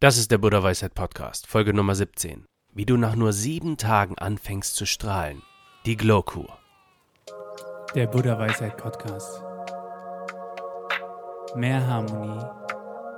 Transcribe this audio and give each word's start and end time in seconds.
Das 0.00 0.16
ist 0.16 0.30
der 0.30 0.38
Buddha 0.38 0.62
Weisheit 0.62 0.94
Podcast, 0.94 1.48
Folge 1.48 1.74
Nummer 1.74 1.96
17. 1.96 2.46
Wie 2.72 2.86
du 2.86 2.96
nach 2.96 3.16
nur 3.16 3.32
sieben 3.32 3.76
Tagen 3.76 4.16
anfängst 4.16 4.76
zu 4.76 4.86
strahlen. 4.86 5.42
Die 5.86 5.96
Glow-Kur. 5.96 6.56
Der 7.96 8.06
Buddha 8.06 8.38
Weisheit 8.38 8.76
Podcast. 8.76 9.42
Mehr 11.56 11.84
Harmonie 11.84 12.46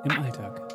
im 0.05 0.23
Alltag. 0.23 0.67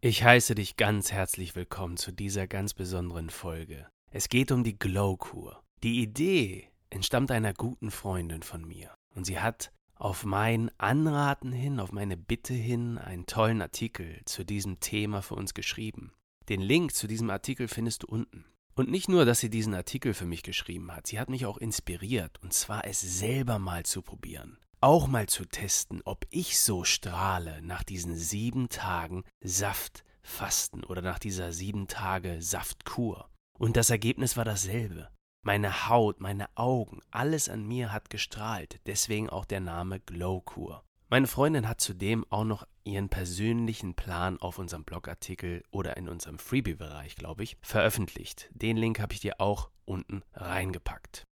Ich 0.00 0.22
heiße 0.22 0.54
dich 0.54 0.76
ganz 0.76 1.10
herzlich 1.10 1.56
willkommen 1.56 1.96
zu 1.96 2.12
dieser 2.12 2.46
ganz 2.46 2.74
besonderen 2.74 3.28
Folge. 3.28 3.88
Es 4.12 4.28
geht 4.28 4.52
um 4.52 4.62
die 4.62 4.78
Glow-Kur. 4.78 5.63
Die 5.84 6.00
Idee 6.00 6.70
entstammt 6.88 7.30
einer 7.30 7.52
guten 7.52 7.90
Freundin 7.90 8.42
von 8.42 8.66
mir 8.66 8.94
und 9.14 9.26
sie 9.26 9.38
hat 9.38 9.70
auf 9.96 10.24
mein 10.24 10.70
Anraten 10.78 11.52
hin, 11.52 11.78
auf 11.78 11.92
meine 11.92 12.16
Bitte 12.16 12.54
hin 12.54 12.96
einen 12.96 13.26
tollen 13.26 13.60
Artikel 13.60 14.22
zu 14.24 14.44
diesem 14.44 14.80
Thema 14.80 15.20
für 15.20 15.34
uns 15.34 15.52
geschrieben. 15.52 16.14
Den 16.48 16.62
Link 16.62 16.94
zu 16.94 17.06
diesem 17.06 17.28
Artikel 17.28 17.68
findest 17.68 18.02
du 18.02 18.06
unten. 18.06 18.46
Und 18.74 18.90
nicht 18.90 19.10
nur, 19.10 19.26
dass 19.26 19.40
sie 19.40 19.50
diesen 19.50 19.74
Artikel 19.74 20.14
für 20.14 20.24
mich 20.24 20.42
geschrieben 20.42 20.90
hat, 20.90 21.06
sie 21.06 21.20
hat 21.20 21.28
mich 21.28 21.44
auch 21.44 21.58
inspiriert, 21.58 22.42
und 22.42 22.54
zwar 22.54 22.86
es 22.86 23.02
selber 23.02 23.58
mal 23.58 23.84
zu 23.84 24.00
probieren. 24.00 24.56
Auch 24.80 25.06
mal 25.06 25.28
zu 25.28 25.44
testen, 25.44 26.00
ob 26.06 26.24
ich 26.30 26.58
so 26.60 26.84
strahle 26.84 27.60
nach 27.60 27.82
diesen 27.82 28.16
sieben 28.16 28.70
Tagen 28.70 29.22
Saftfasten 29.42 30.82
oder 30.82 31.02
nach 31.02 31.18
dieser 31.18 31.52
sieben 31.52 31.88
Tage 31.88 32.40
Saftkur. 32.40 33.28
Und 33.58 33.76
das 33.76 33.90
Ergebnis 33.90 34.38
war 34.38 34.46
dasselbe. 34.46 35.10
Meine 35.46 35.90
Haut, 35.90 36.20
meine 36.20 36.48
Augen, 36.56 37.02
alles 37.10 37.50
an 37.50 37.68
mir 37.68 37.92
hat 37.92 38.08
gestrahlt, 38.08 38.80
deswegen 38.86 39.28
auch 39.28 39.44
der 39.44 39.60
Name 39.60 40.00
Glowkur. 40.00 40.82
Meine 41.10 41.26
Freundin 41.26 41.68
hat 41.68 41.82
zudem 41.82 42.24
auch 42.30 42.44
noch 42.44 42.66
ihren 42.82 43.10
persönlichen 43.10 43.92
Plan 43.92 44.38
auf 44.38 44.58
unserem 44.58 44.84
Blogartikel 44.84 45.62
oder 45.70 45.98
in 45.98 46.08
unserem 46.08 46.38
Freebie-Bereich, 46.38 47.16
glaube 47.16 47.42
ich, 47.42 47.58
veröffentlicht. 47.60 48.48
Den 48.54 48.78
Link 48.78 48.98
habe 49.00 49.12
ich 49.12 49.20
dir 49.20 49.38
auch 49.38 49.68
unten 49.84 50.22
reingepackt. 50.32 51.24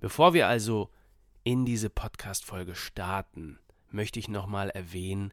Bevor 0.00 0.32
wir 0.32 0.48
also 0.48 0.90
in 1.44 1.66
diese 1.66 1.90
Podcast-Folge 1.90 2.74
starten, 2.74 3.58
möchte 3.90 4.18
ich 4.18 4.28
nochmal 4.28 4.70
erwähnen, 4.70 5.30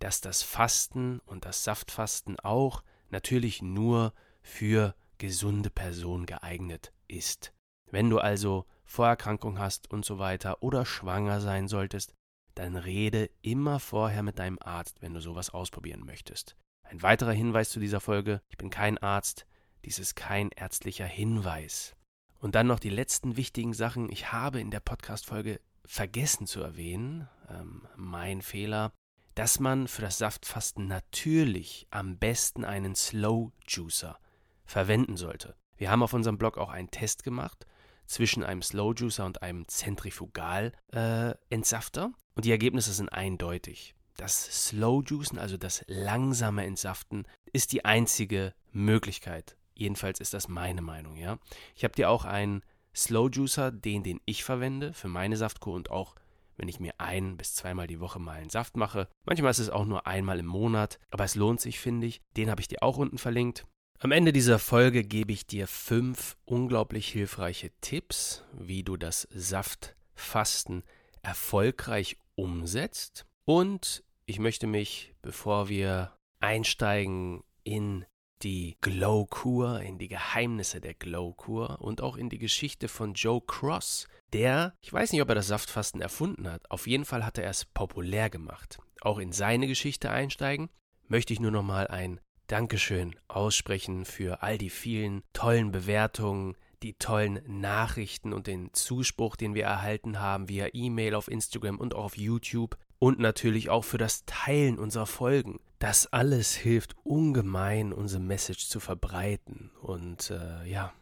dass 0.00 0.20
das 0.20 0.42
Fasten 0.42 1.20
und 1.20 1.44
das 1.44 1.62
Saftfasten 1.62 2.40
auch 2.40 2.82
natürlich 3.10 3.62
nur 3.62 4.12
für 4.42 4.96
gesunde 5.18 5.70
Personen 5.70 6.26
geeignet 6.26 6.92
ist. 7.08 7.52
Wenn 7.90 8.10
du 8.10 8.18
also 8.18 8.66
Vorerkrankung 8.84 9.58
hast 9.58 9.90
und 9.90 10.04
so 10.04 10.18
weiter 10.18 10.62
oder 10.62 10.84
schwanger 10.84 11.40
sein 11.40 11.68
solltest, 11.68 12.14
dann 12.54 12.76
rede 12.76 13.30
immer 13.42 13.80
vorher 13.80 14.22
mit 14.22 14.38
deinem 14.38 14.58
Arzt, 14.60 15.02
wenn 15.02 15.14
du 15.14 15.20
sowas 15.20 15.50
ausprobieren 15.50 16.04
möchtest. 16.04 16.56
Ein 16.82 17.02
weiterer 17.02 17.32
Hinweis 17.32 17.70
zu 17.70 17.80
dieser 17.80 18.00
Folge, 18.00 18.40
ich 18.48 18.56
bin 18.56 18.70
kein 18.70 18.98
Arzt, 18.98 19.46
dies 19.84 19.98
ist 19.98 20.14
kein 20.14 20.50
ärztlicher 20.50 21.06
Hinweis. 21.06 21.96
Und 22.38 22.54
dann 22.54 22.66
noch 22.66 22.78
die 22.78 22.90
letzten 22.90 23.36
wichtigen 23.36 23.72
Sachen. 23.72 24.10
Ich 24.10 24.32
habe 24.32 24.60
in 24.60 24.70
der 24.70 24.80
Podcast-Folge 24.80 25.60
vergessen 25.86 26.46
zu 26.46 26.60
erwähnen, 26.60 27.28
ähm, 27.48 27.86
mein 27.96 28.42
Fehler, 28.42 28.92
dass 29.34 29.60
man 29.60 29.88
für 29.88 30.02
das 30.02 30.18
Saftfasten 30.18 30.86
natürlich 30.86 31.86
am 31.90 32.18
besten 32.18 32.64
einen 32.64 32.94
Slow 32.94 33.50
Juicer 33.66 34.18
verwenden 34.64 35.16
sollte. 35.16 35.56
Wir 35.76 35.90
haben 35.90 36.02
auf 36.02 36.12
unserem 36.12 36.38
Blog 36.38 36.58
auch 36.58 36.70
einen 36.70 36.90
Test 36.90 37.22
gemacht 37.24 37.66
zwischen 38.06 38.44
einem 38.44 38.62
Slow 38.62 38.94
Juicer 38.96 39.26
und 39.26 39.42
einem 39.42 39.66
Zentrifugal-Entsafter 39.66 42.04
äh, 42.04 42.10
und 42.34 42.44
die 42.44 42.50
Ergebnisse 42.50 42.92
sind 42.92 43.08
eindeutig. 43.08 43.94
Das 44.16 44.68
Slow 44.68 45.02
Juicen, 45.04 45.38
also 45.38 45.56
das 45.56 45.84
langsame 45.88 46.64
Entsaften, 46.64 47.24
ist 47.52 47.72
die 47.72 47.84
einzige 47.84 48.54
Möglichkeit. 48.70 49.56
Jedenfalls 49.74 50.20
ist 50.20 50.34
das 50.34 50.46
meine 50.48 50.82
Meinung, 50.82 51.16
ja. 51.16 51.38
Ich 51.74 51.82
habe 51.82 51.94
dir 51.94 52.10
auch 52.10 52.24
einen 52.24 52.62
Slow 52.94 53.28
Juicer, 53.28 53.72
den, 53.72 54.04
den 54.04 54.20
ich 54.24 54.44
verwende 54.44 54.92
für 54.92 55.08
meine 55.08 55.36
Saftkur 55.36 55.74
und 55.74 55.90
auch 55.90 56.14
wenn 56.56 56.68
ich 56.68 56.78
mir 56.78 56.94
ein 56.98 57.36
bis 57.36 57.54
zweimal 57.54 57.88
die 57.88 57.98
Woche 57.98 58.20
mal 58.20 58.36
einen 58.36 58.50
Saft 58.50 58.76
mache. 58.76 59.08
Manchmal 59.24 59.50
ist 59.50 59.58
es 59.58 59.70
auch 59.70 59.84
nur 59.84 60.06
einmal 60.06 60.38
im 60.38 60.46
Monat, 60.46 61.00
aber 61.10 61.24
es 61.24 61.34
lohnt 61.34 61.60
sich, 61.60 61.80
finde 61.80 62.06
ich. 62.06 62.22
Den 62.36 62.50
habe 62.50 62.60
ich 62.60 62.68
dir 62.68 62.82
auch 62.82 62.96
unten 62.96 63.18
verlinkt. 63.18 63.66
Am 64.00 64.12
Ende 64.12 64.32
dieser 64.32 64.58
Folge 64.58 65.02
gebe 65.02 65.32
ich 65.32 65.46
dir 65.46 65.66
fünf 65.66 66.36
unglaublich 66.44 67.08
hilfreiche 67.08 67.70
Tipps, 67.80 68.44
wie 68.52 68.82
du 68.82 68.96
das 68.96 69.26
Saftfasten 69.32 70.82
erfolgreich 71.22 72.18
umsetzt. 72.34 73.24
Und 73.44 74.04
ich 74.26 74.38
möchte 74.38 74.66
mich, 74.66 75.14
bevor 75.22 75.68
wir 75.68 76.12
einsteigen 76.40 77.44
in 77.62 78.04
die 78.42 78.76
Glow-Kur, 78.82 79.80
in 79.80 79.98
die 79.98 80.08
Geheimnisse 80.08 80.80
der 80.80 80.94
Glow-Kur 80.94 81.80
und 81.80 82.02
auch 82.02 82.16
in 82.16 82.28
die 82.28 82.38
Geschichte 82.38 82.88
von 82.88 83.14
Joe 83.14 83.40
Cross, 83.40 84.06
der, 84.34 84.74
ich 84.82 84.92
weiß 84.92 85.12
nicht, 85.12 85.22
ob 85.22 85.30
er 85.30 85.34
das 85.34 85.46
Saftfasten 85.46 86.02
erfunden 86.02 86.50
hat, 86.50 86.70
auf 86.70 86.86
jeden 86.86 87.06
Fall 87.06 87.24
hat 87.24 87.38
er 87.38 87.48
es 87.48 87.64
populär 87.64 88.28
gemacht. 88.28 88.78
Auch 89.00 89.18
in 89.18 89.32
seine 89.32 89.66
Geschichte 89.66 90.10
einsteigen, 90.10 90.68
möchte 91.08 91.32
ich 91.32 91.40
nur 91.40 91.52
noch 91.52 91.62
mal 91.62 91.86
ein 91.86 92.20
Dankeschön 92.46 93.14
aussprechen 93.28 94.04
für 94.04 94.42
all 94.42 94.58
die 94.58 94.70
vielen 94.70 95.22
tollen 95.32 95.72
Bewertungen, 95.72 96.56
die 96.82 96.94
tollen 96.94 97.40
Nachrichten 97.46 98.32
und 98.32 98.46
den 98.46 98.72
Zuspruch, 98.74 99.36
den 99.36 99.54
wir 99.54 99.64
erhalten 99.64 100.20
haben 100.20 100.48
via 100.48 100.68
E-Mail 100.72 101.14
auf 101.14 101.28
Instagram 101.28 101.78
und 101.78 101.94
auch 101.94 102.04
auf 102.04 102.16
YouTube 102.18 102.76
und 102.98 103.18
natürlich 103.18 103.70
auch 103.70 103.84
für 103.84 103.98
das 103.98 104.24
Teilen 104.26 104.78
unserer 104.78 105.06
Folgen. 105.06 105.60
Das 105.78 106.12
alles 106.12 106.54
hilft 106.54 106.94
ungemein, 107.02 107.92
unsere 107.92 108.22
Message 108.22 108.68
zu 108.68 108.80
verbreiten 108.80 109.70
und 109.80 110.30
äh, 110.30 110.66
ja, 110.66 110.92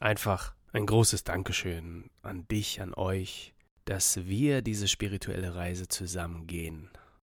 einfach 0.00 0.54
ein 0.72 0.86
großes 0.86 1.24
Dankeschön 1.24 2.10
an 2.22 2.46
dich, 2.48 2.80
an 2.80 2.94
euch, 2.94 3.54
dass 3.84 4.26
wir 4.26 4.62
diese 4.62 4.86
spirituelle 4.86 5.54
Reise 5.54 5.88
zusammen 5.88 6.46
gehen. 6.46 6.90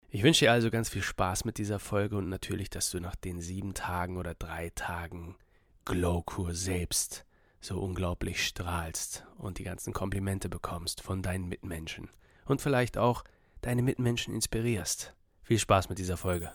Ich 0.09 0.23
wünsche 0.23 0.45
dir 0.45 0.53
also 0.53 0.71
ganz 0.71 0.89
viel 0.89 1.03
Spaß 1.03 1.45
mit 1.45 1.59
dieser 1.59 1.79
Folge 1.79 2.17
und 2.17 2.29
natürlich, 2.29 2.71
dass 2.71 2.91
du 2.91 3.01
nach 3.01 3.17
den 3.17 3.41
sieben 3.41 3.75
Tagen 3.75 4.17
oder 4.17 4.35
drei 4.35 4.71
Tagen 4.71 5.37
Glowkur 5.85 6.55
selbst 6.55 7.25
so 7.61 7.81
unglaublich 7.81 8.47
strahlst 8.47 9.27
und 9.37 9.59
die 9.59 9.65
ganzen 9.65 9.93
Komplimente 9.93 10.49
bekommst 10.49 11.01
von 11.01 11.23
deinen 11.23 11.49
Mitmenschen 11.49 12.09
und 12.45 12.63
vielleicht 12.63 12.97
auch 12.97 13.25
deine 13.63 13.83
Mitmenschen 13.83 14.33
inspirierst. 14.33 15.15
Viel 15.43 15.59
Spaß 15.59 15.89
mit 15.89 15.99
dieser 15.99 16.17
Folge. 16.17 16.53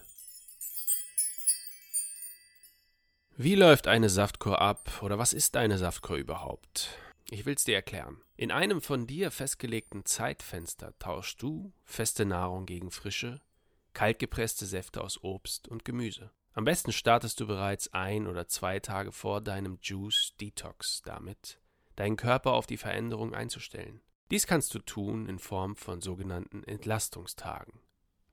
Wie 3.36 3.56
läuft 3.56 3.88
eine 3.88 4.10
Saftkur 4.10 4.62
ab 4.62 5.02
oder 5.02 5.18
was 5.18 5.34
ist 5.34 5.58
eine 5.58 5.78
Saftkur 5.78 6.18
überhaupt? 6.18 6.90
Ich 7.34 7.46
will 7.46 7.54
es 7.54 7.64
dir 7.64 7.76
erklären. 7.76 8.22
In 8.36 8.52
einem 8.52 8.82
von 8.82 9.08
dir 9.08 9.32
festgelegten 9.32 10.04
Zeitfenster 10.04 10.94
tauschst 11.00 11.42
du 11.42 11.72
feste 11.86 12.26
Nahrung 12.26 12.66
gegen 12.66 12.92
frische, 12.92 13.40
kaltgepresste 13.94 14.66
Säfte 14.66 15.02
aus 15.02 15.24
Obst 15.24 15.70
und 15.70 15.86
Gemüse. 15.86 16.32
Am 16.52 16.66
besten 16.66 16.92
startest 16.92 17.40
du 17.40 17.48
bereits 17.48 17.94
ein 17.94 18.28
oder 18.28 18.50
zwei 18.50 18.82
Tage 18.82 19.14
vor 19.14 19.40
deinem 19.40 19.80
Juice 19.82 20.34
Detox 20.42 21.04
damit, 21.04 21.62
deinen 21.96 22.18
Körper 22.18 22.52
auf 22.52 22.68
die 22.68 22.76
Veränderung 22.76 23.34
einzustellen. 23.34 24.02
Dies 24.30 24.46
kannst 24.46 24.74
du 24.74 24.80
tun 24.80 25.30
in 25.30 25.40
Form 25.40 25.78
von 25.78 26.02
sogenannten 26.02 26.66
Entlastungstagen, 26.66 27.80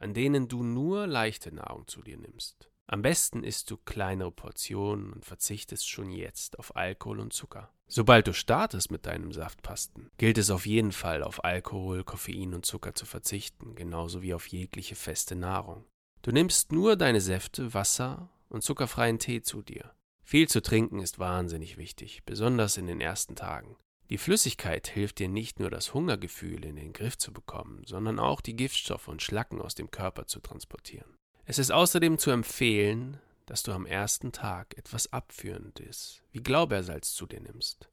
an 0.01 0.13
denen 0.13 0.49
du 0.49 0.65
nur 0.65 1.07
leichte 1.07 1.55
Nahrung 1.55 1.87
zu 1.87 2.03
dir 2.03 2.19
nimmst. 2.19 2.69
Am 2.91 3.03
besten 3.03 3.45
isst 3.45 3.71
du 3.71 3.77
kleinere 3.77 4.33
Portionen 4.33 5.13
und 5.13 5.27
verzichtest 5.27 5.87
schon 5.87 6.11
jetzt 6.11 6.59
auf 6.59 6.75
Alkohol 6.75 7.21
und 7.21 7.35
Zucker. 7.35 7.71
Sobald 7.87 8.27
du 8.27 8.33
startest 8.33 8.91
mit 8.91 9.05
deinem 9.05 9.31
Saftpasten, 9.31 10.11
gilt 10.17 10.39
es 10.39 10.49
auf 10.49 10.65
jeden 10.65 10.93
Fall 10.93 11.23
auf 11.23 11.45
Alkohol, 11.45 12.03
Koffein 12.03 12.55
und 12.55 12.65
Zucker 12.65 12.95
zu 12.95 13.05
verzichten, 13.05 13.75
genauso 13.75 14.23
wie 14.23 14.33
auf 14.33 14.47
jegliche 14.47 14.95
feste 14.95 15.37
Nahrung. 15.37 15.85
Du 16.23 16.33
nimmst 16.33 16.73
nur 16.73 16.97
deine 16.97 17.21
Säfte, 17.21 17.75
Wasser 17.75 18.31
und 18.49 18.63
zuckerfreien 18.63 19.19
Tee 19.19 19.43
zu 19.43 19.61
dir. 19.61 19.93
Viel 20.25 20.49
zu 20.49 20.63
trinken 20.63 21.01
ist 21.01 21.19
wahnsinnig 21.19 21.77
wichtig, 21.77 22.23
besonders 22.25 22.79
in 22.79 22.87
den 22.87 23.03
ersten 23.03 23.37
Tagen. 23.37 23.77
Die 24.09 24.19
Flüssigkeit 24.19 24.89
hilft 24.89 25.19
dir 25.19 25.29
nicht 25.29 25.61
nur 25.61 25.69
das 25.69 25.93
Hungergefühl 25.93 26.65
in 26.65 26.77
den 26.77 26.95
Griff 26.95 27.19
zu 27.19 27.35
bekommen, 27.35 27.83
sondern 27.85 28.19
auch 28.19 28.41
die 28.41 28.57
Giftstoffe 28.57 29.09
und 29.09 29.21
Schlacken 29.21 29.61
aus 29.61 29.75
dem 29.75 29.91
Körper 29.91 30.27
zu 30.27 30.41
transportieren. 30.41 31.18
Es 31.51 31.59
ist 31.59 31.71
außerdem 31.71 32.19
zu 32.19 32.31
empfehlen, 32.31 33.17
dass 33.47 33.63
du 33.63 33.73
am 33.73 33.87
ersten 33.87 34.33
Tag 34.33 34.77
etwas 34.77 35.15
Abführendes 35.15 36.21
wie 36.31 36.43
Glaubersalz 36.43 37.15
zu 37.15 37.25
dir 37.25 37.41
nimmst. 37.41 37.89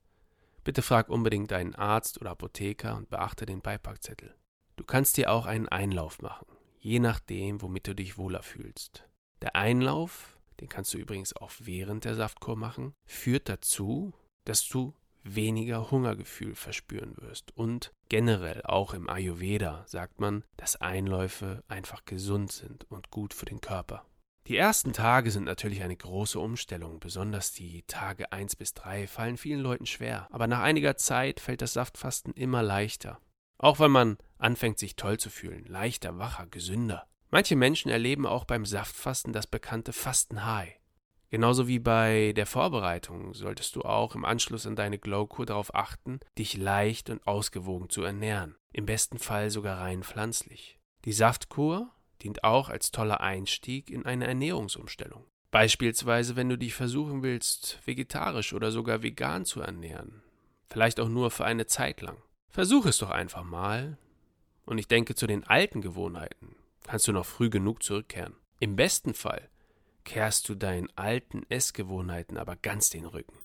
Bitte 0.65 0.81
frag 0.81 1.07
unbedingt 1.07 1.51
deinen 1.51 1.73
Arzt 1.73 2.19
oder 2.19 2.31
Apotheker 2.31 2.97
und 2.97 3.09
beachte 3.09 3.45
den 3.45 3.61
Beipackzettel. 3.61 4.35
Du 4.75 4.83
kannst 4.83 5.15
dir 5.15 5.31
auch 5.31 5.45
einen 5.45 5.69
Einlauf 5.69 6.21
machen, 6.21 6.47
je 6.79 6.99
nachdem, 6.99 7.61
womit 7.61 7.87
du 7.87 7.95
dich 7.95 8.17
wohler 8.17 8.43
fühlst. 8.43 9.07
Der 9.41 9.55
Einlauf, 9.55 10.37
den 10.59 10.67
kannst 10.67 10.93
du 10.93 10.97
übrigens 10.97 11.33
auch 11.33 11.53
während 11.59 12.03
der 12.03 12.15
Saftkur 12.15 12.57
machen, 12.57 12.93
führt 13.05 13.47
dazu, 13.47 14.11
dass 14.43 14.67
du 14.67 14.93
weniger 15.25 15.91
Hungergefühl 15.91 16.55
verspüren 16.55 17.15
wirst. 17.17 17.55
Und 17.57 17.91
generell 18.09 18.61
auch 18.63 18.93
im 18.93 19.09
Ayurveda 19.09 19.83
sagt 19.87 20.19
man, 20.19 20.43
dass 20.55 20.79
Einläufe 20.79 21.63
einfach 21.67 22.05
gesund 22.05 22.51
sind 22.51 22.89
und 22.89 23.11
gut 23.11 23.33
für 23.33 23.45
den 23.45 23.59
Körper. 23.59 24.05
Die 24.47 24.57
ersten 24.57 24.93
Tage 24.93 25.31
sind 25.31 25.45
natürlich 25.45 25.81
eine 25.81 25.97
große 25.97 26.39
Umstellung, 26.39 26.99
besonders 26.99 27.51
die 27.51 27.83
Tage 27.87 28.31
1 28.31 28.55
bis 28.55 28.75
3 28.75 29.07
fallen 29.07 29.37
vielen 29.37 29.59
Leuten 29.59 29.87
schwer, 29.87 30.27
aber 30.29 30.45
nach 30.45 30.59
einiger 30.59 30.97
Zeit 30.97 31.39
fällt 31.39 31.63
das 31.63 31.73
Saftfasten 31.73 32.31
immer 32.33 32.61
leichter. 32.61 33.19
Auch 33.57 33.79
weil 33.79 33.89
man 33.89 34.17
anfängt 34.37 34.77
sich 34.77 34.95
toll 34.95 35.17
zu 35.17 35.31
fühlen, 35.31 35.65
leichter, 35.65 36.19
wacher, 36.19 36.45
gesünder. 36.45 37.07
Manche 37.31 37.55
Menschen 37.55 37.89
erleben 37.89 38.27
auch 38.27 38.45
beim 38.45 38.65
Saftfasten 38.65 39.33
das 39.33 39.47
bekannte 39.47 39.93
Fasten-High. 39.93 40.79
Genauso 41.29 41.67
wie 41.67 41.79
bei 41.79 42.33
der 42.35 42.45
Vorbereitung 42.45 43.33
solltest 43.33 43.75
du 43.75 43.81
auch 43.81 44.15
im 44.15 44.25
Anschluss 44.25 44.67
an 44.67 44.75
deine 44.75 44.99
Glowkur 44.99 45.45
darauf 45.45 45.73
achten, 45.73 46.19
dich 46.37 46.55
leicht 46.55 47.09
und 47.09 47.25
ausgewogen 47.27 47.89
zu 47.89 48.03
ernähren, 48.03 48.55
im 48.73 48.85
besten 48.85 49.17
Fall 49.17 49.49
sogar 49.49 49.79
rein 49.79 50.03
pflanzlich. 50.03 50.79
Die 51.03 51.13
Saftkur 51.13 51.91
dient 52.21 52.43
auch 52.43 52.69
als 52.69 52.91
toller 52.91 53.21
Einstieg 53.21 53.89
in 53.89 54.05
eine 54.05 54.27
Ernährungsumstellung. 54.27 55.25
Beispielsweise, 55.51 56.35
wenn 56.35 56.49
du 56.49 56.57
dich 56.57 56.73
versuchen 56.73 57.23
willst, 57.23 57.79
vegetarisch 57.85 58.53
oder 58.53 58.71
sogar 58.71 59.03
vegan 59.03 59.45
zu 59.45 59.61
ernähren. 59.61 60.21
Vielleicht 60.69 60.99
auch 60.99 61.07
nur 61.07 61.31
für 61.31 61.45
eine 61.45 61.65
Zeit 61.65 62.01
lang. 62.01 62.17
Versuch 62.49 62.85
es 62.85 62.97
doch 62.97 63.11
einfach 63.11 63.43
mal. 63.43 63.97
Und 64.65 64.77
ich 64.77 64.87
denke, 64.87 65.15
zu 65.15 65.27
den 65.27 65.43
alten 65.43 65.81
Gewohnheiten 65.81 66.55
kannst 66.83 67.07
du 67.07 67.11
noch 67.11 67.25
früh 67.25 67.49
genug 67.49 67.83
zurückkehren. 67.83 68.35
Im 68.59 68.75
besten 68.75 69.13
Fall 69.13 69.49
kehrst 70.05 70.47
du 70.47 70.55
deinen 70.55 70.87
alten 70.95 71.43
Essgewohnheiten 71.49 72.37
aber 72.37 72.55
ganz 72.55 72.89
den 72.89 73.05
Rücken. 73.05 73.37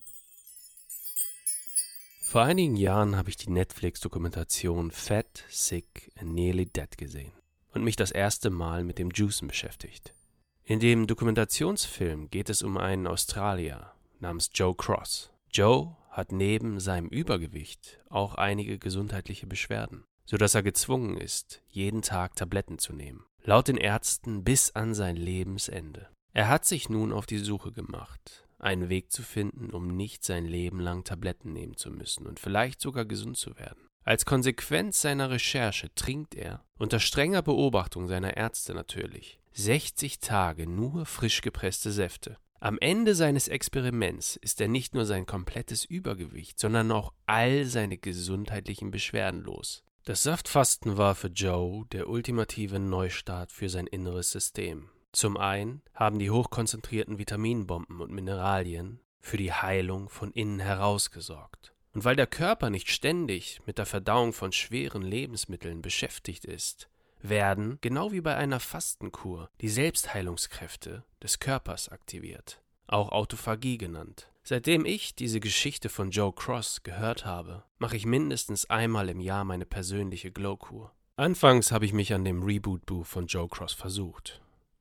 Vor 2.23 2.43
einigen 2.43 2.77
Jahren 2.77 3.17
habe 3.17 3.29
ich 3.29 3.37
die 3.37 3.51
Netflix-Dokumentation 3.51 4.93
Fat, 4.93 5.45
Sick 5.49 6.13
and 6.17 6.33
Nearly 6.33 6.67
Dead 6.67 6.97
gesehen 6.97 7.33
und 7.73 7.83
mich 7.83 7.97
das 7.97 8.13
erste 8.13 8.51
Mal 8.51 8.85
mit 8.85 8.99
dem 8.99 9.11
Juicen 9.11 9.49
beschäftigt. 9.49 10.15
In 10.63 10.79
dem 10.79 11.09
Dokumentationsfilm 11.09 12.31
geht 12.31 12.49
es 12.49 12.63
um 12.63 12.77
einen 12.77 13.09
Australier 13.09 13.93
namens 14.21 14.51
Joe 14.55 14.77
Cross. 14.77 15.33
Joe 15.51 15.97
hat 16.11 16.31
neben 16.31 16.79
seinem 16.79 17.09
Übergewicht 17.09 17.99
auch 18.09 18.37
einige 18.37 18.79
gesundheitliche 18.79 19.49
Beschwerden, 19.49 20.05
sodass 20.25 20.55
er 20.55 20.63
gezwungen 20.63 21.17
ist, 21.17 21.63
jeden 21.67 22.03
Tag 22.03 22.37
Tabletten 22.37 22.79
zu 22.79 22.93
nehmen. 22.93 23.25
Laut 23.43 23.67
den 23.67 23.77
Ärzten 23.77 24.45
bis 24.45 24.71
an 24.77 24.95
sein 24.95 25.17
Lebensende. 25.17 26.09
Er 26.33 26.49
hat 26.49 26.65
sich 26.65 26.89
nun 26.89 27.13
auf 27.13 27.27
die 27.27 27.39
Suche 27.39 27.73
gemacht, 27.73 28.47
einen 28.59 28.89
Weg 28.89 29.11
zu 29.11 29.23
finden, 29.23 29.71
um 29.71 29.89
nicht 29.97 30.25
sein 30.25 30.45
Leben 30.45 30.81
lang 30.81 31.05
Tabletten 31.05 31.53
nehmen 31.53 31.77
zu 31.77 31.91
müssen 31.91 32.27
und 32.27 32.39
vielleicht 32.39 32.81
sogar 32.81 33.05
gesund 33.05 33.37
zu 33.37 33.57
werden. 33.57 33.89
Als 34.05 34.25
Konsequenz 34.25 35.03
seiner 35.03 35.31
Recherche 35.31 35.95
trinkt 35.95 36.35
er, 36.35 36.65
unter 36.79 37.01
strenger 37.01 37.43
Beobachtung 37.43 38.07
seiner 38.07 38.37
Ärzte 38.37 38.75
natürlich, 38.75 39.39
60 39.53 40.21
Tage 40.21 40.67
nur 40.67 41.05
frisch 41.05 41.43
gepresste 41.43 41.91
Säfte. 41.93 42.39
Am 42.61 42.79
Ende 42.79 43.15
seines 43.15 43.49
Experiments 43.49 44.37
ist 44.37 44.61
er 44.61 44.69
nicht 44.69 44.95
nur 44.95 45.07
sein 45.07 45.27
komplettes 45.27 45.85
Übergewicht, 45.85 46.59
sondern 46.59 46.93
auch 46.93 47.13
all 47.27 47.65
seine 47.65 47.99
gesundheitlichen 47.99 48.91
Beschwerden 48.91 49.43
los. 49.43 49.83
Das 50.05 50.23
Saftfasten 50.23 50.97
war 50.97 51.15
für 51.15 51.29
Joe 51.29 51.87
der 51.93 52.09
ultimative 52.09 52.79
Neustart 52.79 53.51
für 53.51 53.69
sein 53.69 53.87
inneres 53.87 54.31
System. 54.31 54.91
Zum 55.13 55.37
einen 55.37 55.83
haben 55.95 56.19
die 56.19 56.31
hochkonzentrierten 56.31 57.19
Vitaminbomben 57.19 58.01
und 58.01 58.13
Mineralien 58.13 59.01
für 59.21 59.37
die 59.37 59.53
Heilung 59.53 60.09
von 60.09 60.33
innen 60.33 60.61
heraus 60.61 61.11
gesorgt. 61.11 61.75
Und 61.93 62.05
weil 62.05 62.17
der 62.17 62.29
Körper 62.29 62.71
nicht 62.71 62.91
ständig 62.91 63.61
mit 63.67 63.79
der 63.79 63.87
Verdauung 63.87 64.33
von 64.33 64.53
schweren 64.53 65.03
Lebensmitteln 65.03 65.83
beschäftigt 65.83 66.45
ist, 66.45 66.89
werden, 67.21 67.79
genau 67.81 68.13
wie 68.13 68.21
bei 68.21 68.37
einer 68.37 68.61
Fastenkur, 68.61 69.51
die 69.61 69.69
Selbstheilungskräfte 69.69 71.05
des 71.23 71.41
Körpers 71.41 71.89
aktiviert, 71.89 72.63
auch 72.87 73.11
Autophagie 73.11 73.79
genannt. 73.79 74.31
Seitdem 74.43 74.87
ich 74.87 75.15
diese 75.17 75.41
Geschichte 75.41 75.89
von 75.89 76.11
Joe 76.11 76.33
Cross 76.33 76.83
gehört 76.83 77.27
habe, 77.27 77.65
mache 77.79 77.97
ich 77.97 78.07
mindestens 78.07 78.71
einmal 78.71 79.09
im 79.09 79.21
Jahr 79.21 79.45
meine 79.45 79.67
persönliche 79.67 80.31
Glowkur. 80.31 80.93
Anfangs 81.17 81.73
habe 81.73 81.85
ich 81.85 81.93
mich 81.93 82.15
an 82.15 82.25
dem 82.25 82.43
Reboot-Buch 82.43 83.05
von 83.05 83.27
Joe 83.27 83.49
Cross 83.49 83.75
versucht 83.75 84.40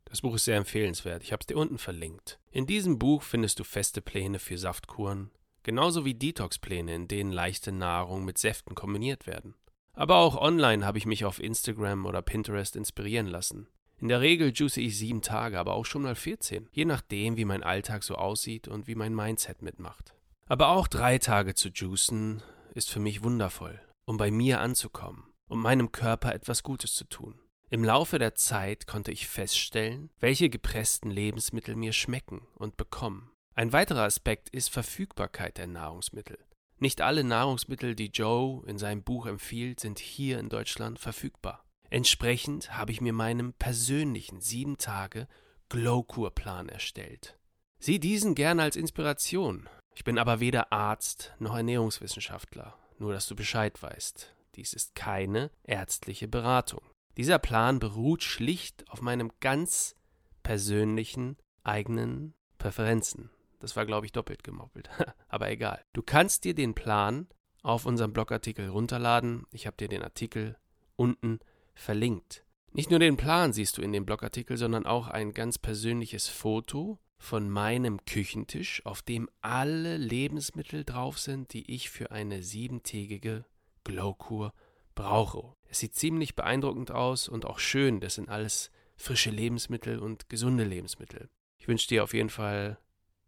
das 0.09 0.21
Buch 0.21 0.35
ist 0.35 0.45
sehr 0.45 0.57
empfehlenswert. 0.57 1.23
Ich 1.23 1.31
habe 1.31 1.41
es 1.41 1.47
dir 1.47 1.57
unten 1.57 1.77
verlinkt. 1.77 2.39
In 2.51 2.65
diesem 2.65 2.97
Buch 2.99 3.21
findest 3.21 3.59
du 3.59 3.63
feste 3.63 4.01
Pläne 4.01 4.39
für 4.39 4.57
Saftkuren, 4.57 5.31
genauso 5.63 6.03
wie 6.03 6.15
Detox-Pläne, 6.15 6.93
in 6.93 7.07
denen 7.07 7.31
leichte 7.31 7.71
Nahrung 7.71 8.25
mit 8.25 8.37
Säften 8.37 8.75
kombiniert 8.75 9.27
werden. 9.27 9.55
Aber 9.93 10.17
auch 10.17 10.35
online 10.35 10.85
habe 10.85 10.97
ich 10.97 11.05
mich 11.05 11.25
auf 11.25 11.41
Instagram 11.41 12.05
oder 12.05 12.21
Pinterest 12.21 12.75
inspirieren 12.75 13.27
lassen. 13.27 13.67
In 13.97 14.07
der 14.07 14.21
Regel 14.21 14.53
juice 14.55 14.77
ich 14.77 14.97
sieben 14.97 15.21
Tage, 15.21 15.59
aber 15.59 15.73
auch 15.73 15.85
schon 15.85 16.03
mal 16.03 16.15
14, 16.15 16.69
je 16.71 16.85
nachdem, 16.85 17.35
wie 17.35 17.45
mein 17.45 17.63
Alltag 17.63 18.03
so 18.03 18.15
aussieht 18.15 18.67
und 18.67 18.87
wie 18.87 18.95
mein 18.95 19.13
Mindset 19.13 19.61
mitmacht. 19.61 20.15
Aber 20.45 20.69
auch 20.69 20.87
drei 20.87 21.17
Tage 21.17 21.53
zu 21.53 21.69
juicen 21.69 22.41
ist 22.73 22.89
für 22.89 22.99
mich 22.99 23.23
wundervoll, 23.23 23.79
um 24.05 24.17
bei 24.17 24.31
mir 24.31 24.61
anzukommen, 24.61 25.25
um 25.49 25.61
meinem 25.61 25.91
Körper 25.91 26.33
etwas 26.33 26.63
Gutes 26.63 26.95
zu 26.95 27.03
tun. 27.03 27.39
Im 27.71 27.83
Laufe 27.83 28.17
der 28.17 28.33
Zeit 28.33 28.87
konnte 28.87 29.11
ich 29.11 29.27
feststellen, 29.27 30.09
welche 30.19 30.49
gepressten 30.49 31.11
Lebensmittel 31.11 31.75
mir 31.75 31.93
schmecken 31.93 32.47
und 32.55 32.77
bekommen. 32.77 33.31
Ein 33.53 33.73
weiterer 33.73 34.03
Aspekt 34.03 34.49
ist 34.49 34.71
Verfügbarkeit 34.71 35.59
der 35.59 35.67
Nahrungsmittel. 35.67 36.39
Nicht 36.79 37.01
alle 37.01 37.23
Nahrungsmittel, 37.23 37.93
die 37.93 38.07
Joe 38.07 38.65
in 38.65 38.79
seinem 38.79 39.03
Buch 39.03 39.27
empfiehlt, 39.27 39.79
sind 39.79 39.99
hier 39.99 40.39
in 40.39 40.49
Deutschland 40.49 40.97
verfügbar. 40.97 41.63
Entsprechend 41.91 42.75
habe 42.75 42.91
ich 42.91 43.01
mir 43.01 43.13
meinen 43.13 43.53
persönlichen 43.53 44.41
sieben 44.41 44.79
Tage 44.79 45.27
Glowkur-Plan 45.69 46.69
erstellt. 46.69 47.37
Sieh 47.79 47.99
diesen 47.99 48.33
gerne 48.33 48.63
als 48.63 48.77
Inspiration. 48.77 49.69
Ich 49.93 50.03
bin 50.03 50.17
aber 50.17 50.39
weder 50.39 50.71
Arzt 50.71 51.35
noch 51.37 51.55
Ernährungswissenschaftler, 51.55 52.79
nur 52.97 53.13
dass 53.13 53.27
du 53.27 53.35
Bescheid 53.35 53.79
weißt. 53.79 54.35
Dies 54.55 54.73
ist 54.73 54.95
keine 54.95 55.51
ärztliche 55.63 56.27
Beratung. 56.27 56.81
Dieser 57.19 57.37
Plan 57.37 57.79
beruht 57.79 58.23
schlicht 58.23 58.89
auf 58.89 59.01
meinem 59.01 59.29
ganz 59.41 59.93
persönlichen 60.41 61.35
eigenen 61.65 62.33
Präferenzen. 62.57 63.29
Das 63.59 63.75
war, 63.75 63.85
glaube 63.85 64.05
ich, 64.05 64.13
doppelt 64.13 64.41
gemoppelt. 64.41 64.89
Aber 65.27 65.51
egal. 65.51 65.83
Du 65.91 66.01
kannst 66.01 66.45
dir 66.45 66.55
den 66.55 66.75
Plan 66.75 67.27
auf 67.61 67.85
unserem 67.85 68.13
Blogartikel 68.13 68.69
runterladen. 68.69 69.43
Ich 69.51 69.67
habe 69.67 69.75
dir 69.75 69.89
den 69.89 70.01
Artikel 70.01 70.55
unten 70.95 71.39
verlinkt. 71.73 72.45
Nicht 72.71 72.89
nur 72.89 72.99
den 72.99 73.17
Plan 73.17 73.51
siehst 73.51 73.77
du 73.77 73.81
in 73.81 73.91
dem 73.91 74.05
Blogartikel, 74.05 74.55
sondern 74.55 74.85
auch 74.85 75.09
ein 75.09 75.33
ganz 75.33 75.57
persönliches 75.57 76.29
Foto 76.29 76.99
von 77.17 77.49
meinem 77.49 78.05
Küchentisch, 78.05 78.81
auf 78.85 79.01
dem 79.01 79.29
alle 79.41 79.97
Lebensmittel 79.97 80.85
drauf 80.85 81.19
sind, 81.19 81.51
die 81.51 81.69
ich 81.69 81.89
für 81.89 82.11
eine 82.11 82.43
siebentägige 82.43 83.43
Glowkur 83.83 84.53
brauche. 84.99 85.55
Es 85.69 85.79
sieht 85.79 85.95
ziemlich 85.95 86.35
beeindruckend 86.35 86.91
aus 86.91 87.29
und 87.29 87.45
auch 87.45 87.59
schön. 87.59 88.01
Das 88.01 88.15
sind 88.15 88.27
alles 88.27 88.69
frische 88.97 89.29
Lebensmittel 89.29 89.99
und 89.99 90.27
gesunde 90.27 90.65
Lebensmittel. 90.65 91.29
Ich 91.57 91.69
wünsche 91.69 91.87
dir 91.87 92.03
auf 92.03 92.13
jeden 92.13 92.29
Fall 92.29 92.77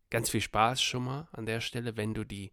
ganz 0.09 0.29
viel 0.29 0.41
Spaß 0.41 0.81
schon 0.81 1.05
mal 1.05 1.29
an 1.31 1.45
der 1.45 1.61
Stelle, 1.61 1.95
wenn 1.95 2.13
du 2.13 2.25
die 2.25 2.51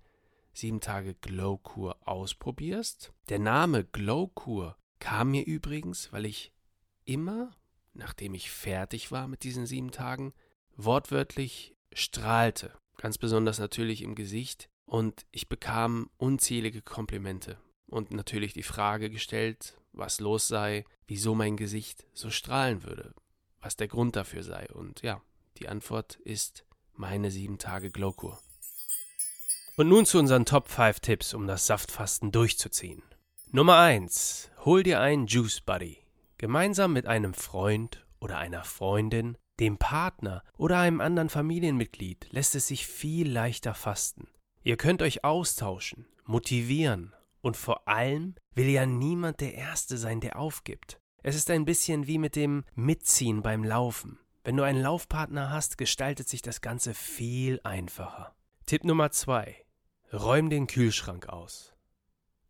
7 0.53 0.81
Tage 0.81 1.15
Glow-Kur 1.15 1.97
ausprobierst. 2.07 3.13
Der 3.29 3.41
Name 3.41 3.85
Glow-Kur 3.85 4.77
kam 5.01 5.33
mir 5.33 5.45
übrigens, 5.45 6.13
weil 6.13 6.25
ich 6.25 6.53
immer, 7.05 7.57
nachdem 7.95 8.35
ich 8.35 8.53
fertig 8.53 9.11
war 9.11 9.27
mit 9.27 9.43
diesen 9.43 9.67
sieben 9.67 9.91
Tagen, 9.91 10.33
wortwörtlich 10.77 11.75
strahlte. 11.93 12.73
Ganz 12.99 13.19
besonders 13.19 13.59
natürlich 13.59 14.03
im 14.03 14.15
Gesicht. 14.15 14.69
Und 14.85 15.27
ich 15.33 15.49
bekam 15.49 16.09
unzählige 16.19 16.83
Komplimente 16.83 17.59
und 17.89 18.13
natürlich 18.13 18.53
die 18.53 18.63
Frage 18.63 19.11
gestellt, 19.11 19.79
was 19.93 20.21
los 20.21 20.49
sei, 20.49 20.85
wieso 21.07 21.35
mein 21.35 21.57
Gesicht 21.57 22.07
so 22.13 22.31
strahlen 22.31 22.85
würde, 22.85 23.15
was 23.61 23.77
der 23.77 23.89
Grund 23.89 24.17
dafür 24.17 24.43
sei. 24.43 24.69
Und 24.73 25.03
ja, 25.03 25.21
die 25.59 25.69
Antwort 25.69 26.17
ist 26.17 26.65
meine 26.93 27.31
7 27.31 27.59
Tage 27.59 27.91
Glowkur. 27.91 28.41
Und 29.77 29.89
nun 29.89 30.07
zu 30.07 30.19
unseren 30.19 30.45
Top 30.45 30.69
5 30.69 31.01
Tipps, 31.01 31.35
um 31.35 31.47
das 31.47 31.67
Saftfasten 31.67 32.33
durchzuziehen. 32.33 33.03
Nummer 33.51 33.79
1. 33.79 34.51
Hol 34.65 34.83
dir 34.83 35.01
einen 35.01 35.27
Juice 35.27 35.61
Buddy. 35.61 35.99
Gemeinsam 36.37 36.93
mit 36.93 37.07
einem 37.07 37.35
Freund 37.35 38.07
oder 38.21 38.39
einer 38.39 38.65
Freundin, 38.65 39.39
dem 39.59 39.79
Partner 39.79 40.45
oder 40.57 40.79
einem 40.79 41.01
anderen 41.01 41.29
Familienmitglied 41.29 42.29
lässt 42.31 42.55
es 42.55 42.69
sich 42.69 42.87
viel 42.87 43.31
leichter 43.31 43.75
fasten. 43.75 44.29
Ihr 44.63 44.77
könnt 44.77 45.03
euch 45.03 45.25
austauschen, 45.25 46.07
motivieren 46.25 47.15
und 47.41 47.57
vor 47.57 47.87
allem 47.89 48.35
will 48.55 48.69
ja 48.69 48.87
niemand 48.87 49.41
der 49.41 49.55
Erste 49.55 49.99
sein, 49.99 50.21
der 50.21 50.39
aufgibt. 50.39 51.01
Es 51.23 51.35
ist 51.35 51.51
ein 51.51 51.65
bisschen 51.65 52.07
wie 52.07 52.19
mit 52.19 52.37
dem 52.37 52.65
Mitziehen 52.75 53.43
beim 53.43 53.65
Laufen. 53.65 54.19
Wenn 54.45 54.57
du 54.57 54.63
einen 54.63 54.81
Laufpartner 54.81 55.51
hast, 55.51 55.77
gestaltet 55.79 56.29
sich 56.29 56.43
das 56.43 56.61
Ganze 56.61 56.95
viel 56.95 57.61
einfacher. 57.65 58.35
Tipp 58.67 58.85
Nummer 58.85 59.11
zwei: 59.11 59.65
Räum 60.13 60.49
den 60.49 60.67
Kühlschrank 60.67 61.29
aus. 61.29 61.75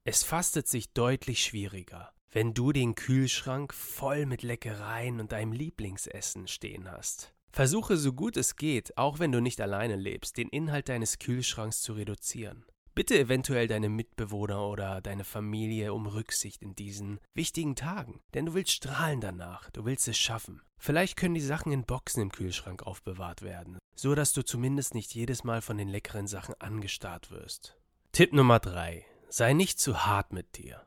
Es 0.05 0.23
fastet 0.23 0.69
sich 0.69 0.93
deutlich 0.93 1.43
schwieriger, 1.43 2.13
wenn 2.31 2.55
du 2.55 2.73
den 2.73 2.95
Kühlschrank 2.95 3.75
voll 3.75 4.27
mit 4.27 4.43
Leckereien 4.43 5.21
und 5.21 5.33
deinem 5.33 5.53
Lieblingsessen 5.53 6.47
stehen 6.47 6.91
hast. 6.91 7.35
Versuche 7.51 7.97
so 7.97 8.13
gut 8.13 8.37
es 8.37 8.57
geht, 8.57 8.97
auch 8.97 9.19
wenn 9.19 9.33
du 9.33 9.41
nicht 9.41 9.61
alleine 9.61 9.97
lebst, 9.97 10.37
den 10.37 10.49
Inhalt 10.49 10.89
deines 10.89 11.19
Kühlschranks 11.19 11.83
zu 11.83 11.95
reduzieren. 11.95 12.65
Bitte 12.99 13.17
eventuell 13.17 13.69
deine 13.69 13.89
Mitbewohner 13.89 14.67
oder 14.67 15.01
deine 15.01 15.23
Familie 15.23 15.95
um 15.95 16.09
Rücksicht 16.09 16.63
in 16.63 16.75
diesen 16.75 17.21
wichtigen 17.33 17.77
Tagen, 17.77 18.19
denn 18.35 18.47
du 18.47 18.55
willst 18.55 18.73
strahlen 18.73 19.21
danach, 19.21 19.71
du 19.71 19.85
willst 19.85 20.09
es 20.09 20.19
schaffen. 20.19 20.63
Vielleicht 20.79 21.17
können 21.17 21.37
die 21.37 21.41
Sachen 21.41 21.71
in 21.71 21.85
Boxen 21.85 22.23
im 22.23 22.33
Kühlschrank 22.33 22.83
aufbewahrt 22.83 23.43
werden, 23.43 23.79
so 23.95 24.17
dass 24.17 24.33
du 24.33 24.43
zumindest 24.45 24.97
nicht 24.97 25.15
jedes 25.15 25.45
Mal 25.45 25.63
von 25.63 25.79
den 25.79 25.87
leckeren 25.87 26.27
Sachen 26.27 26.57
angestarrt 26.59 27.31
wirst. 27.31 27.77
Tipp 28.11 28.33
Nummer 28.33 28.59
3. 28.59 29.07
Sei 29.29 29.53
nicht 29.53 29.79
zu 29.79 30.05
hart 30.05 30.33
mit 30.33 30.57
dir. 30.57 30.85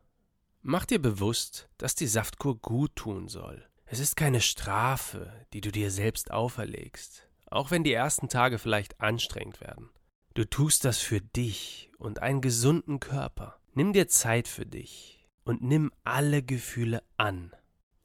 Mach 0.62 0.86
dir 0.86 1.02
bewusst, 1.02 1.70
dass 1.78 1.96
die 1.96 2.08
Saftkur 2.08 2.60
gut 2.60 2.94
tun 2.98 3.30
soll. 3.30 3.66
Es 3.86 4.00
ist 4.00 4.18
keine 4.18 4.42
Strafe, 4.42 5.32
die 5.54 5.62
du 5.62 5.72
dir 5.72 5.90
selbst 5.90 6.30
auferlegst, 6.30 7.30
auch 7.46 7.72
wenn 7.72 7.86
die 7.86 7.94
ersten 7.94 8.28
Tage 8.28 8.60
vielleicht 8.60 9.00
anstrengend 9.00 9.62
werden. 9.62 9.92
Du 10.34 10.46
tust 10.46 10.86
das 10.86 11.00
für 11.00 11.20
dich 11.20 11.92
und 11.98 12.20
einen 12.20 12.40
gesunden 12.40 13.02
Körper. 13.02 13.60
Nimm 13.74 13.92
dir 13.92 14.08
Zeit 14.08 14.48
für 14.48 14.66
dich 14.66 15.28
und 15.44 15.62
nimm 15.62 15.92
alle 16.06 16.42
Gefühle 16.42 17.04
an, 17.18 17.52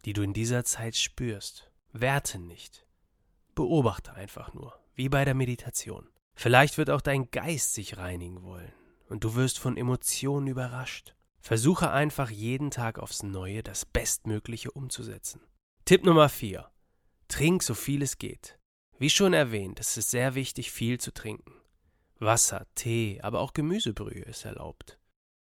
die 0.04 0.12
du 0.12 0.22
in 0.22 0.32
dieser 0.32 0.64
Zeit 0.64 0.96
spürst. 0.96 1.70
Werte 1.92 2.40
nicht. 2.40 2.84
Beobachte 3.54 4.12
einfach 4.14 4.54
nur, 4.54 4.76
wie 4.96 5.08
bei 5.08 5.24
der 5.24 5.34
Meditation. 5.34 6.08
Vielleicht 6.34 6.78
wird 6.78 6.90
auch 6.90 7.00
dein 7.00 7.30
Geist 7.30 7.74
sich 7.74 7.96
reinigen 7.96 8.42
wollen 8.42 8.72
und 9.08 9.22
du 9.22 9.36
wirst 9.36 9.60
von 9.60 9.76
Emotionen 9.76 10.48
überrascht. 10.48 11.14
Versuche 11.38 11.92
einfach 11.92 12.30
jeden 12.30 12.72
Tag 12.72 12.98
aufs 12.98 13.22
Neue 13.22 13.62
das 13.62 13.86
Bestmögliche 13.86 14.72
umzusetzen. 14.72 15.42
Tipp 15.84 16.04
Nummer 16.04 16.28
4. 16.28 16.68
Trink 17.28 17.62
so 17.62 17.74
viel 17.74 18.02
es 18.02 18.18
geht. 18.18 18.58
Wie 18.98 19.10
schon 19.10 19.32
erwähnt, 19.32 19.78
ist 19.78 19.96
es 19.96 20.10
sehr 20.10 20.34
wichtig, 20.34 20.72
viel 20.72 20.98
zu 20.98 21.14
trinken. 21.14 21.55
Wasser, 22.18 22.66
Tee, 22.74 23.20
aber 23.22 23.40
auch 23.40 23.52
Gemüsebrühe 23.52 24.22
ist 24.22 24.44
erlaubt. 24.44 24.98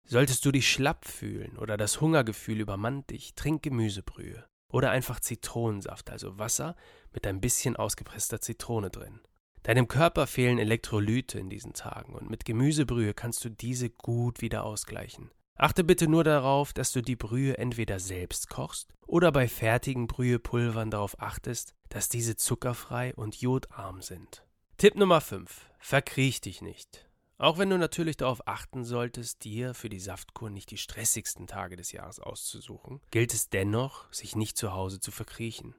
Solltest 0.05 0.45
du 0.45 0.51
dich 0.51 0.69
schlapp 0.69 1.05
fühlen 1.05 1.57
oder 1.57 1.77
das 1.77 2.01
Hungergefühl 2.01 2.59
übermannt 2.59 3.09
dich, 3.09 3.35
trink 3.35 3.63
Gemüsebrühe. 3.63 4.45
Oder 4.71 4.91
einfach 4.91 5.19
Zitronensaft, 5.19 6.09
also 6.09 6.39
Wasser 6.39 6.75
mit 7.11 7.27
ein 7.27 7.41
bisschen 7.41 7.75
ausgepresster 7.75 8.41
Zitrone 8.41 8.89
drin. 8.89 9.19
Deinem 9.61 9.87
Körper 9.87 10.27
fehlen 10.27 10.57
Elektrolyte 10.57 11.39
in 11.39 11.49
diesen 11.49 11.73
Tagen 11.73 12.15
und 12.15 12.29
mit 12.29 12.43
Gemüsebrühe 12.43 13.13
kannst 13.13 13.45
du 13.45 13.49
diese 13.49 13.89
gut 13.89 14.41
wieder 14.41 14.63
ausgleichen. 14.65 15.31
Achte 15.55 15.83
bitte 15.83 16.07
nur 16.07 16.23
darauf, 16.23 16.73
dass 16.73 16.91
du 16.91 17.01
die 17.01 17.15
Brühe 17.15 17.57
entweder 17.57 17.99
selbst 17.99 18.49
kochst 18.49 18.93
oder 19.05 19.31
bei 19.31 19.47
fertigen 19.47 20.07
Brühepulvern 20.07 20.89
darauf 20.89 21.21
achtest, 21.21 21.75
dass 21.89 22.09
diese 22.09 22.35
zuckerfrei 22.35 23.13
und 23.15 23.39
jodarm 23.39 24.01
sind. 24.01 24.43
Tipp 24.77 24.95
Nummer 24.95 25.21
5. 25.21 25.69
Verkriech 25.79 26.41
dich 26.41 26.61
nicht. 26.61 27.07
Auch 27.37 27.57
wenn 27.57 27.69
du 27.69 27.77
natürlich 27.77 28.17
darauf 28.17 28.47
achten 28.47 28.83
solltest, 28.83 29.43
dir 29.43 29.73
für 29.73 29.87
die 29.87 29.99
Saftkur 29.99 30.49
nicht 30.49 30.71
die 30.71 30.77
stressigsten 30.77 31.47
Tage 31.47 31.77
des 31.77 31.91
Jahres 31.91 32.19
auszusuchen, 32.19 32.99
gilt 33.11 33.33
es 33.33 33.49
dennoch, 33.49 34.11
sich 34.11 34.35
nicht 34.35 34.57
zu 34.57 34.73
Hause 34.73 34.99
zu 34.99 35.11
verkriechen. 35.11 35.75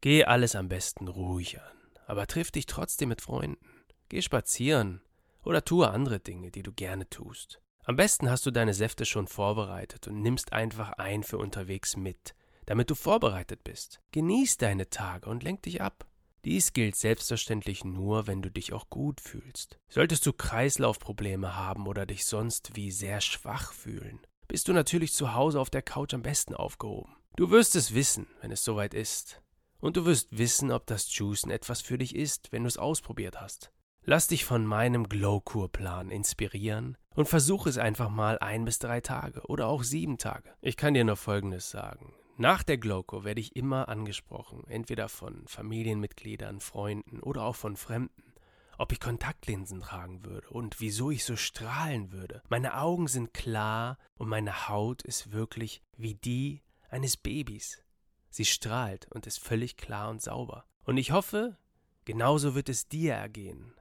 Geh 0.00 0.24
alles 0.24 0.56
am 0.56 0.68
besten 0.68 1.08
ruhig 1.08 1.60
an, 1.60 1.76
aber 2.06 2.26
triff 2.26 2.50
dich 2.50 2.66
trotzdem 2.66 3.10
mit 3.10 3.20
Freunden. 3.20 3.84
Geh 4.08 4.22
spazieren 4.22 5.02
oder 5.44 5.64
tue 5.64 5.88
andere 5.88 6.18
Dinge, 6.18 6.50
die 6.50 6.62
du 6.62 6.72
gerne 6.72 7.08
tust. 7.08 7.60
Am 7.84 7.96
besten 7.96 8.28
hast 8.28 8.44
du 8.44 8.50
deine 8.50 8.74
Säfte 8.74 9.04
schon 9.04 9.28
vorbereitet 9.28 10.08
und 10.08 10.20
nimmst 10.20 10.52
einfach 10.52 10.92
ein 10.92 11.22
für 11.22 11.38
unterwegs 11.38 11.96
mit, 11.96 12.34
damit 12.66 12.90
du 12.90 12.94
vorbereitet 12.94 13.62
bist. 13.62 14.00
Genieß 14.12 14.56
deine 14.56 14.90
Tage 14.90 15.28
und 15.28 15.42
lenk 15.42 15.62
dich 15.62 15.80
ab. 15.80 16.06
Dies 16.44 16.72
gilt 16.72 16.96
selbstverständlich 16.96 17.84
nur, 17.84 18.26
wenn 18.26 18.42
du 18.42 18.50
dich 18.50 18.72
auch 18.72 18.88
gut 18.90 19.20
fühlst. 19.20 19.78
Solltest 19.88 20.24
du 20.24 20.32
Kreislaufprobleme 20.32 21.56
haben 21.56 21.86
oder 21.86 22.06
dich 22.06 22.24
sonst 22.24 22.76
wie 22.76 22.90
sehr 22.90 23.20
schwach 23.20 23.72
fühlen, 23.72 24.20
bist 24.46 24.68
du 24.68 24.72
natürlich 24.72 25.12
zu 25.12 25.34
Hause 25.34 25.60
auf 25.60 25.70
der 25.70 25.82
Couch 25.82 26.14
am 26.14 26.22
besten 26.22 26.54
aufgehoben. 26.54 27.16
Du 27.36 27.50
wirst 27.50 27.76
es 27.76 27.94
wissen, 27.94 28.26
wenn 28.40 28.50
es 28.50 28.64
soweit 28.64 28.94
ist. 28.94 29.42
Und 29.80 29.96
du 29.96 30.04
wirst 30.06 30.36
wissen, 30.36 30.72
ob 30.72 30.86
das 30.86 31.14
Juicen 31.16 31.50
etwas 31.50 31.82
für 31.82 31.98
dich 31.98 32.16
ist, 32.16 32.50
wenn 32.50 32.64
du 32.64 32.68
es 32.68 32.78
ausprobiert 32.78 33.40
hast. 33.40 33.70
Lass 34.02 34.26
dich 34.26 34.44
von 34.44 34.64
meinem 34.64 35.08
Glow-Kur-Plan 35.08 36.10
inspirieren 36.10 36.96
und 37.14 37.28
versuche 37.28 37.68
es 37.68 37.78
einfach 37.78 38.08
mal 38.08 38.38
ein 38.38 38.64
bis 38.64 38.78
drei 38.78 39.00
Tage 39.00 39.42
oder 39.46 39.68
auch 39.68 39.82
sieben 39.82 40.18
Tage. 40.18 40.50
Ich 40.62 40.76
kann 40.76 40.94
dir 40.94 41.04
nur 41.04 41.16
Folgendes 41.16 41.70
sagen. 41.70 42.14
Nach 42.38 42.62
der 42.62 42.78
Glowco 42.78 43.24
werde 43.24 43.40
ich 43.40 43.56
immer 43.56 43.88
angesprochen, 43.88 44.64
entweder 44.68 45.10
von 45.10 45.46
Familienmitgliedern, 45.46 46.60
Freunden 46.60 47.20
oder 47.20 47.42
auch 47.42 47.56
von 47.56 47.76
Fremden, 47.76 48.32
ob 48.78 48.92
ich 48.92 49.00
Kontaktlinsen 49.00 49.80
tragen 49.80 50.24
würde 50.24 50.48
und 50.48 50.80
wieso 50.80 51.10
ich 51.10 51.24
so 51.24 51.36
strahlen 51.36 52.10
würde. 52.12 52.42
Meine 52.48 52.78
Augen 52.78 53.08
sind 53.08 53.34
klar 53.34 53.98
und 54.16 54.28
meine 54.28 54.68
Haut 54.68 55.02
ist 55.02 55.32
wirklich 55.32 55.82
wie 55.96 56.14
die 56.14 56.62
eines 56.88 57.18
Babys. 57.18 57.82
Sie 58.30 58.46
strahlt 58.46 59.06
und 59.10 59.26
ist 59.26 59.38
völlig 59.38 59.76
klar 59.76 60.08
und 60.08 60.22
sauber. 60.22 60.64
Und 60.84 60.96
ich 60.96 61.10
hoffe, 61.10 61.58
genauso 62.06 62.54
wird 62.54 62.70
es 62.70 62.88
dir 62.88 63.12
ergehen 63.12 63.74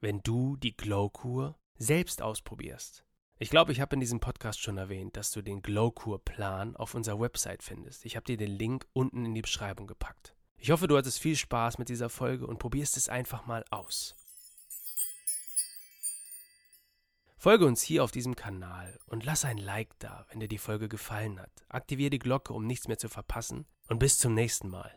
wenn 0.00 0.22
du 0.22 0.56
die 0.56 0.76
Glow-Kur 0.76 1.58
selbst 1.76 2.22
ausprobierst. 2.22 3.04
Ich 3.42 3.48
glaube, 3.48 3.72
ich 3.72 3.80
habe 3.80 3.96
in 3.96 4.00
diesem 4.00 4.20
Podcast 4.20 4.60
schon 4.60 4.76
erwähnt, 4.76 5.16
dass 5.16 5.30
du 5.30 5.40
den 5.40 5.62
Glow-Kur-Plan 5.62 6.76
auf 6.76 6.94
unserer 6.94 7.18
Website 7.18 7.62
findest. 7.62 8.04
Ich 8.04 8.14
habe 8.14 8.26
dir 8.26 8.36
den 8.36 8.50
Link 8.50 8.86
unten 8.92 9.24
in 9.24 9.34
die 9.34 9.40
Beschreibung 9.40 9.86
gepackt. 9.86 10.34
Ich 10.58 10.70
hoffe, 10.70 10.86
du 10.86 10.96
hattest 10.98 11.18
viel 11.18 11.36
Spaß 11.36 11.78
mit 11.78 11.88
dieser 11.88 12.10
Folge 12.10 12.46
und 12.46 12.58
probierst 12.58 12.98
es 12.98 13.08
einfach 13.08 13.46
mal 13.46 13.64
aus. 13.70 14.14
Folge 17.38 17.64
uns 17.64 17.80
hier 17.80 18.04
auf 18.04 18.10
diesem 18.10 18.36
Kanal 18.36 19.00
und 19.06 19.24
lass 19.24 19.46
ein 19.46 19.56
Like 19.56 19.98
da, 20.00 20.26
wenn 20.28 20.40
dir 20.40 20.48
die 20.48 20.58
Folge 20.58 20.90
gefallen 20.90 21.40
hat. 21.40 21.64
Aktiviere 21.70 22.10
die 22.10 22.18
Glocke, 22.18 22.52
um 22.52 22.66
nichts 22.66 22.88
mehr 22.88 22.98
zu 22.98 23.08
verpassen 23.08 23.64
und 23.88 23.98
bis 23.98 24.18
zum 24.18 24.34
nächsten 24.34 24.68
Mal. 24.68 24.94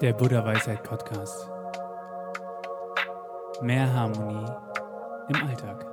Der 0.00 0.14
Buddha 0.14 0.44
Weisheit 0.44 0.82
Podcast. 0.82 1.48
Mehr 3.62 3.94
Harmonie 3.94 4.50
im 5.28 5.36
Alltag. 5.48 5.91